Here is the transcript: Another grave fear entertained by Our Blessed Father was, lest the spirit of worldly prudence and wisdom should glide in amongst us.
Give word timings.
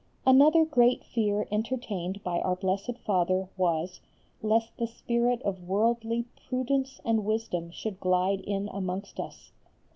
Another 0.25 0.65
grave 0.65 1.03
fear 1.03 1.47
entertained 1.51 2.23
by 2.23 2.39
Our 2.41 2.55
Blessed 2.55 2.97
Father 3.05 3.47
was, 3.55 4.01
lest 4.41 4.75
the 4.77 4.87
spirit 4.87 5.43
of 5.43 5.67
worldly 5.67 6.25
prudence 6.49 6.99
and 7.05 7.23
wisdom 7.23 7.69
should 7.69 7.99
glide 7.99 8.39
in 8.39 8.67
amongst 8.69 9.19
us. 9.19 9.51